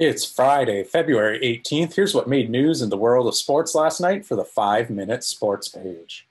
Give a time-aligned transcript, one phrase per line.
[0.00, 1.94] It's Friday, February 18th.
[1.94, 5.22] Here's what made news in the world of sports last night for the five minute
[5.22, 6.26] sports page.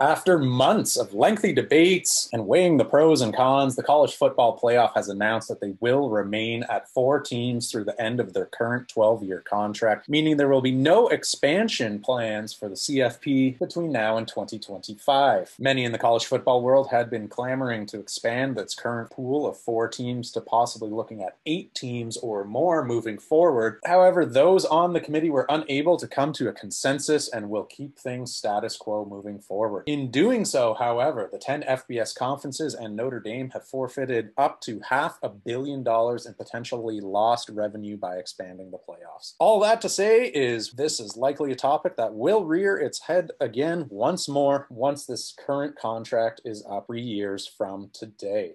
[0.00, 4.94] After months of lengthy debates and weighing the pros and cons, the college football playoff
[4.94, 8.88] has announced that they will remain at four teams through the end of their current
[8.88, 14.16] 12 year contract, meaning there will be no expansion plans for the CFP between now
[14.16, 15.56] and 2025.
[15.58, 19.58] Many in the college football world had been clamoring to expand its current pool of
[19.58, 23.78] four teams to possibly looking at eight teams or more moving forward.
[23.84, 27.98] However, those on the committee were unable to come to a consensus and will keep
[27.98, 29.81] things status quo moving forward.
[29.86, 34.80] In doing so, however, the 10 FBS conferences and Notre Dame have forfeited up to
[34.88, 39.34] half a billion dollars in potentially lost revenue by expanding the playoffs.
[39.38, 43.30] All that to say is this is likely a topic that will rear its head
[43.40, 48.52] again once more once this current contract is up three years from today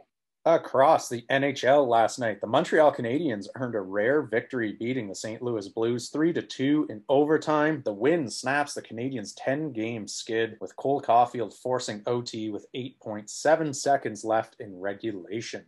[0.55, 2.39] across the NHL last night.
[2.39, 5.41] The Montreal Canadiens earned a rare victory beating the St.
[5.41, 7.81] Louis Blues 3 to 2 in overtime.
[7.83, 14.23] The win snaps the Canadiens' 10-game skid with Cole Caufield forcing OT with 8.7 seconds
[14.23, 15.65] left in regulation.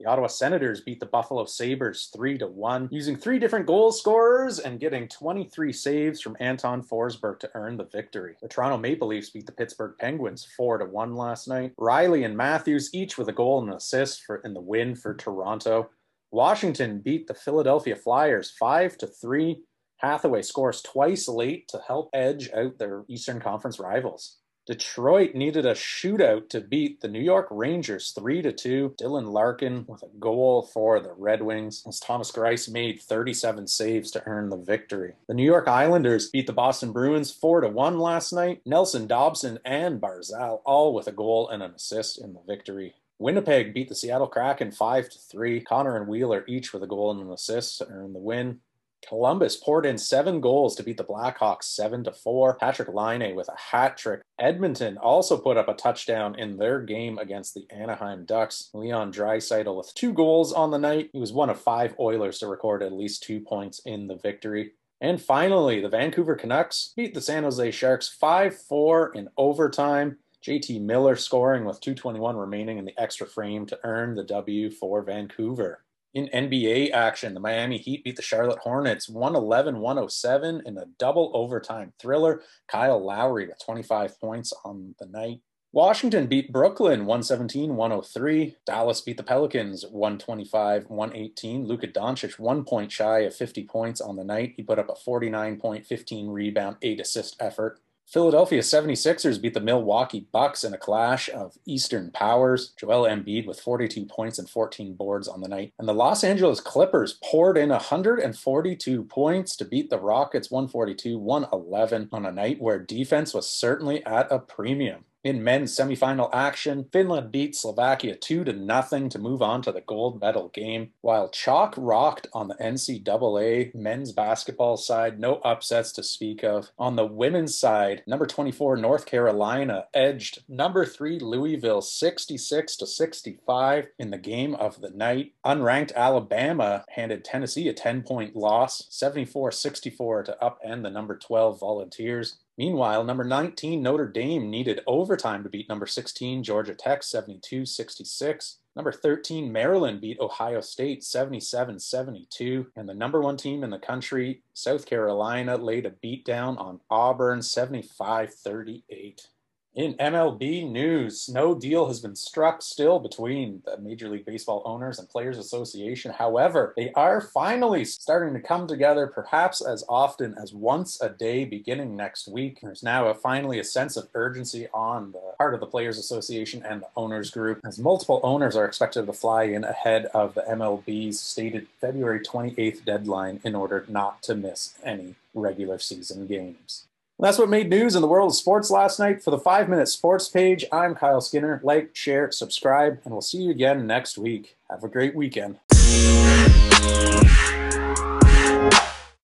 [0.00, 4.58] The Ottawa Senators beat the Buffalo Sabres 3 to 1, using three different goal scorers
[4.58, 8.34] and getting 23 saves from Anton Forsberg to earn the victory.
[8.42, 11.74] The Toronto Maple Leafs beat the Pittsburgh Penguins 4 to 1 last night.
[11.78, 15.14] Rielly and Matthews each with a goal and an assist for in the win for
[15.14, 15.88] Toronto.
[16.32, 19.62] Washington beat the Philadelphia Flyers 5 to 3.
[19.98, 24.38] Hathaway scores twice late to help edge out their Eastern Conference rivals.
[24.66, 28.94] Detroit needed a shootout to beat the New York Rangers 3 to 2.
[28.98, 34.10] Dylan Larkin with a goal for the Red Wings as Thomas Greiss made 37 saves
[34.12, 35.16] to earn the victory.
[35.28, 38.62] The New York Islanders beat the Boston Bruins 4 to 1 last night.
[38.64, 42.94] Nelson Dobson and Barzal all with a goal and an assist in the victory.
[43.18, 45.60] Winnipeg beat the Seattle Kraken 5 to 3.
[45.60, 48.60] Connor and Wheeler each with a goal and an assist to earn the win.
[49.08, 52.56] Columbus poured in seven goals to beat the Blackhawks seven to four.
[52.56, 54.22] Patrick Laine with a hat trick.
[54.38, 58.70] Edmonton also put up a touchdown in their game against the Anaheim Ducks.
[58.74, 61.10] Leon Draisaitl with two goals on the night.
[61.12, 64.72] He was one of five Oilers to record at least two points in the victory.
[65.00, 70.16] And finally, the Vancouver Canucks beat the San Jose Sharks 5 4 in overtime.
[70.42, 75.02] JT Miller scoring with 221 remaining in the extra frame to earn the W for
[75.02, 75.83] Vancouver.
[76.14, 81.32] In NBA action, the Miami Heat beat the Charlotte Hornets 111 107 in a double
[81.34, 82.40] overtime thriller.
[82.68, 85.40] Kyle Lowry with 25 points on the night.
[85.72, 88.56] Washington beat Brooklyn 117 103.
[88.64, 91.66] Dallas beat the Pelicans 125 118.
[91.66, 94.54] Luka Doncic one point shy of 50 points on the night.
[94.56, 97.80] He put up a 49 point, 15 rebound, 8 assist effort.
[98.06, 102.72] Philadelphia 76ers beat the Milwaukee Bucks in a clash of Eastern powers.
[102.78, 105.72] Joel Embiid with 42 points and 14 boards on the night.
[105.78, 112.10] And the Los Angeles Clippers poured in 142 points to beat the Rockets 142 111
[112.12, 115.04] on a night where defense was certainly at a premium.
[115.24, 119.80] In men's semifinal action, Finland beat Slovakia 2 to nothing to move on to the
[119.80, 126.02] gold medal game, while chalk rocked on the NCAA men's basketball side, no upsets to
[126.02, 126.72] speak of.
[126.78, 133.86] On the women's side, number 24 North Carolina edged number 3 Louisville 66 to 65
[133.98, 135.32] in the game of the night.
[135.42, 142.36] Unranked Alabama handed Tennessee a 10-point loss, 74-64 to upend the number 12 Volunteers.
[142.56, 148.58] Meanwhile, number 19 Notre Dame needed overtime to beat number 16 Georgia Tech 72 66.
[148.76, 152.66] Number 13 Maryland beat Ohio State 77 72.
[152.76, 157.42] And the number one team in the country, South Carolina, laid a beatdown on Auburn
[157.42, 159.28] 75 38.
[159.74, 165.00] In MLB news, no deal has been struck still between the Major League Baseball Owners
[165.00, 166.12] and Players Association.
[166.12, 171.44] However, they are finally starting to come together, perhaps as often as once a day
[171.44, 172.60] beginning next week.
[172.62, 176.62] There's now a, finally a sense of urgency on the part of the Players Association
[176.64, 180.42] and the Owners Group, as multiple owners are expected to fly in ahead of the
[180.42, 186.84] MLB's stated February 28th deadline in order not to miss any regular season games.
[187.20, 189.22] That's what made news in the world of sports last night.
[189.22, 191.60] For the five minute sports page, I'm Kyle Skinner.
[191.62, 194.56] Like, share, subscribe, and we'll see you again next week.
[194.68, 195.60] Have a great weekend.